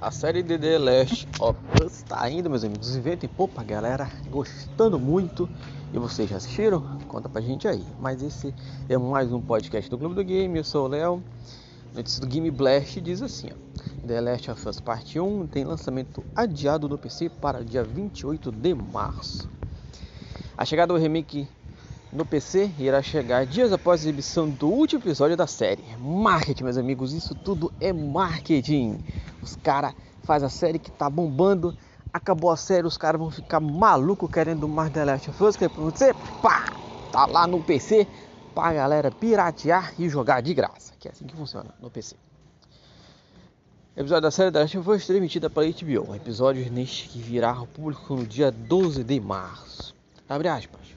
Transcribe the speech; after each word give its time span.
A 0.00 0.10
série 0.10 0.42
de 0.42 0.58
The 0.58 0.78
Last 0.78 1.28
of 1.38 1.60
Us 1.84 1.96
está 1.98 2.30
indo, 2.30 2.48
meus 2.48 2.64
amigos. 2.64 2.96
Inventem, 2.96 3.28
pô, 3.28 3.46
pra 3.46 3.62
galera 3.62 4.10
gostando 4.30 4.98
muito. 4.98 5.46
E 5.92 5.98
vocês 5.98 6.30
já 6.30 6.38
assistiram? 6.38 6.98
Conta 7.06 7.28
pra 7.28 7.42
gente 7.42 7.68
aí. 7.68 7.84
Mas 8.00 8.22
esse 8.22 8.54
é 8.88 8.96
mais 8.96 9.30
um 9.30 9.42
podcast 9.42 9.90
do 9.90 9.98
Clube 9.98 10.14
do 10.14 10.24
Game. 10.24 10.56
Eu 10.56 10.64
sou 10.64 10.86
o 10.86 10.88
Léo. 10.88 11.22
Notícia 11.94 12.18
do 12.18 12.26
Game 12.26 12.50
Blast 12.50 12.98
diz 12.98 13.20
assim: 13.20 13.50
ó, 13.52 14.06
The 14.06 14.22
Last 14.22 14.50
of 14.50 14.68
Us 14.70 14.80
Parte 14.80 15.20
1 15.20 15.46
tem 15.48 15.64
lançamento 15.64 16.24
adiado 16.34 16.88
no 16.88 16.96
PC 16.96 17.28
para 17.28 17.62
dia 17.62 17.84
28 17.84 18.50
de 18.50 18.74
março. 18.74 19.50
A 20.56 20.64
chegada 20.64 20.94
do 20.94 20.98
remake 20.98 21.46
no 22.12 22.24
PC 22.24 22.72
irá 22.78 23.00
chegar 23.02 23.46
dias 23.46 23.72
após 23.72 24.00
a 24.00 24.04
exibição 24.04 24.48
do 24.48 24.68
último 24.68 25.00
episódio 25.02 25.36
da 25.36 25.46
série. 25.46 25.84
Marketing, 25.98 26.64
meus 26.64 26.76
amigos, 26.76 27.12
isso 27.12 27.34
tudo 27.34 27.72
é 27.80 27.92
marketing. 27.92 28.98
Os 29.42 29.56
caras 29.56 29.94
fazem 30.24 30.46
a 30.46 30.50
série 30.50 30.78
que 30.78 30.90
tá 30.90 31.08
bombando, 31.08 31.76
acabou 32.12 32.50
a 32.50 32.56
série, 32.56 32.86
os 32.86 32.96
caras 32.96 33.20
vão 33.20 33.30
ficar 33.30 33.60
maluco 33.60 34.28
querendo 34.28 34.68
mais 34.68 34.92
The 34.92 35.04
Last 35.04 35.30
of 35.30 35.44
Us, 35.44 35.56
que 35.56 35.64
é 35.64 35.68
pra 35.68 35.82
você, 35.82 36.12
pá, 36.42 36.72
tá 37.12 37.26
lá 37.26 37.46
no 37.46 37.62
PC 37.62 38.06
pra 38.54 38.72
galera 38.72 39.10
piratear 39.10 39.94
e 39.98 40.08
jogar 40.08 40.40
de 40.40 40.52
graça, 40.52 40.92
que 40.98 41.06
é 41.06 41.12
assim 41.12 41.26
que 41.26 41.36
funciona 41.36 41.70
no 41.80 41.90
PC. 41.90 42.16
O 43.96 44.00
episódio 44.00 44.22
da 44.22 44.30
série 44.30 44.50
The 44.50 44.60
Last 44.60 44.78
of 44.78 44.90
Us 44.90 45.06
transmitida 45.06 45.48
pela 45.48 45.66
HBO, 45.66 46.14
episódio 46.14 46.70
neste 46.72 47.08
que 47.08 47.20
virá 47.20 47.52
ao 47.52 47.66
público 47.66 48.16
no 48.16 48.26
dia 48.26 48.50
12 48.50 49.04
de 49.04 49.20
março. 49.20 49.94
Abre 50.28 50.48
aspas. 50.48 50.89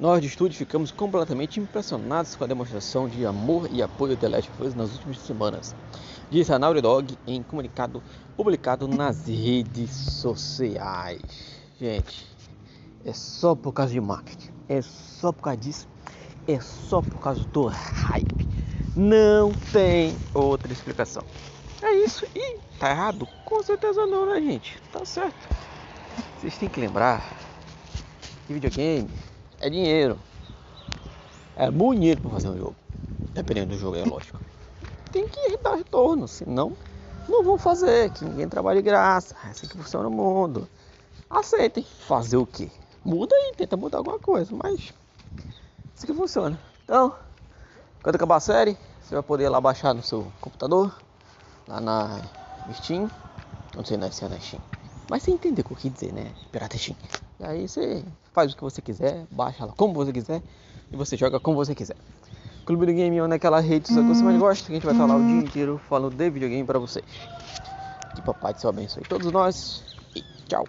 Nós 0.00 0.22
de 0.22 0.28
estúdio 0.28 0.56
ficamos 0.56 0.90
completamente 0.90 1.60
impressionados 1.60 2.34
com 2.34 2.42
a 2.42 2.46
demonstração 2.46 3.06
de 3.06 3.26
amor 3.26 3.68
e 3.70 3.82
apoio 3.82 4.16
de 4.16 4.26
Last 4.26 4.50
of 4.50 4.62
Us 4.62 4.74
nas 4.74 4.94
últimas 4.94 5.18
semanas, 5.18 5.76
disse 6.30 6.50
a 6.50 6.58
Naughty 6.58 6.80
Dog 6.80 7.18
em 7.26 7.42
comunicado 7.42 8.02
publicado 8.34 8.88
nas 8.88 9.26
redes 9.26 9.90
sociais. 9.90 11.20
Gente, 11.78 12.26
é 13.04 13.12
só 13.12 13.54
por 13.54 13.74
causa 13.74 13.92
de 13.92 14.00
marketing, 14.00 14.48
é 14.70 14.80
só 14.80 15.32
por 15.32 15.42
causa 15.42 15.58
disso, 15.58 15.86
é 16.48 16.58
só 16.60 17.02
por 17.02 17.18
causa 17.20 17.44
do 17.44 17.66
hype. 17.66 18.48
Não 18.96 19.52
tem 19.70 20.16
outra 20.32 20.72
explicação. 20.72 21.22
É 21.82 21.92
isso. 21.92 22.24
E 22.34 22.56
tá 22.78 22.88
errado? 22.88 23.28
Com 23.44 23.62
certeza 23.62 24.06
não, 24.06 24.24
né, 24.24 24.40
gente? 24.40 24.80
Tá 24.90 25.04
certo. 25.04 25.46
Vocês 26.38 26.56
têm 26.56 26.70
que 26.70 26.80
lembrar 26.80 27.22
que 28.46 28.54
videogame 28.54 29.06
é 29.60 29.70
dinheiro. 29.70 30.18
É 31.54 31.70
dinheiro 31.70 32.20
para 32.20 32.30
fazer 32.30 32.48
um 32.48 32.56
jogo. 32.56 32.76
Dependendo 33.34 33.74
do 33.74 33.78
jogo, 33.78 33.96
é 33.96 34.04
lógico. 34.04 34.40
Tem 35.12 35.28
que 35.28 35.56
dar 35.58 35.76
retorno, 35.76 36.26
senão 36.26 36.76
não 37.28 37.44
vão 37.44 37.58
fazer. 37.58 38.10
Que 38.10 38.24
ninguém 38.24 38.48
trabalha 38.48 38.82
de 38.82 38.88
graça. 38.88 39.36
É 39.44 39.50
assim 39.50 39.68
que 39.68 39.76
funciona 39.76 40.08
o 40.08 40.10
mundo. 40.10 40.68
Aceitem. 41.28 41.84
Fazer 41.84 42.38
o 42.38 42.46
quê? 42.46 42.70
Muda 43.04 43.34
aí, 43.34 43.54
tenta 43.56 43.76
mudar 43.76 43.98
alguma 43.98 44.18
coisa, 44.18 44.54
mas 44.54 44.92
assim 45.96 46.06
que 46.06 46.14
funciona. 46.14 46.58
Então, 46.84 47.14
quando 48.02 48.16
acabar 48.16 48.36
a 48.36 48.40
série, 48.40 48.76
você 49.00 49.14
vai 49.14 49.22
poder 49.22 49.48
lá 49.48 49.60
baixar 49.60 49.94
no 49.94 50.02
seu 50.02 50.32
computador, 50.40 50.94
lá 51.68 51.80
na 51.80 52.20
Steam. 52.72 53.10
Não 53.74 53.84
sei 53.84 53.96
se 54.10 54.24
é 54.24 54.28
na 54.28 54.40
Steam. 54.40 54.62
Mas 55.10 55.24
você 55.24 55.32
entendeu 55.32 55.62
o 55.62 55.66
que 55.66 55.72
eu 55.72 55.76
quis 55.76 55.92
dizer, 55.92 56.12
né? 56.12 56.30
Pirata 56.52 56.78
Steam. 56.78 56.96
E 57.40 57.44
aí 57.44 57.68
você 57.68 58.04
faz 58.32 58.52
o 58.52 58.56
que 58.56 58.62
você 58.62 58.80
quiser, 58.80 59.26
baixa 59.28 59.64
ela 59.64 59.72
como 59.76 59.92
você 59.92 60.12
quiser 60.12 60.40
e 60.92 60.96
você 60.96 61.16
joga 61.16 61.40
como 61.40 61.56
você 61.56 61.74
quiser. 61.74 61.96
Clube 62.64 62.86
do 62.86 62.92
Game 62.92 63.16
é 63.16 63.34
aquela 63.34 63.58
rede 63.58 63.86
que 63.86 63.92
você 63.92 64.22
mais 64.22 64.38
gosta, 64.38 64.66
que 64.66 64.70
a 64.70 64.74
gente 64.76 64.84
vai 64.84 64.94
estar 64.94 65.06
lá 65.06 65.16
o 65.16 65.26
dia 65.26 65.38
inteiro 65.38 65.80
falando 65.88 66.14
de 66.14 66.30
videogame 66.30 66.64
para 66.64 66.78
vocês. 66.78 67.04
Que 68.14 68.22
papai 68.22 68.54
do 68.54 68.60
céu 68.60 68.70
abençoe 68.70 69.02
todos 69.02 69.32
nós 69.32 69.82
e 70.14 70.22
tchau. 70.46 70.64